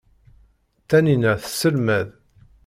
Taninna 0.89 1.33
tesselmad. 1.41 2.07